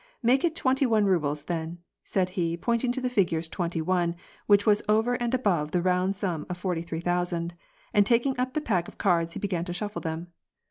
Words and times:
Make 0.23 0.43
it 0.43 0.55
twenty 0.55 0.87
one 0.87 1.05
rubles 1.05 1.43
then," 1.43 1.77
said 2.03 2.29
he 2.29 2.57
point 2.57 2.83
ing 2.83 2.91
to 2.93 3.01
the 3.01 3.07
figures 3.07 3.47
twenty 3.47 3.81
one, 3.83 4.15
which 4.47 4.65
was 4.65 4.81
over 4.89 5.13
and 5.13 5.31
above 5.35 5.69
the 5.69 5.81
round 5.83 6.15
sum 6.15 6.43
of 6.49 6.57
forty 6.57 6.81
three 6.81 7.01
thousand, 7.01 7.53
and 7.93 8.03
taking 8.03 8.33
up 8.39 8.55
the 8.55 8.61
pack 8.61 8.87
of 8.87 8.97
cards, 8.97 9.33
he 9.33 9.39
began 9.39 9.63
to 9.65 9.73
shuffle 9.73 10.01
them. 10.01 10.29